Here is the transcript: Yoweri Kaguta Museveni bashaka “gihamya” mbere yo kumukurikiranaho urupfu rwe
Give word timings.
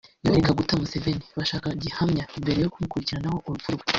Yoweri 0.23 0.45
Kaguta 0.47 0.79
Museveni 0.81 1.25
bashaka 1.39 1.67
“gihamya” 1.83 2.23
mbere 2.41 2.59
yo 2.63 2.71
kumukurikiranaho 2.73 3.37
urupfu 3.47 3.69
rwe 3.75 3.85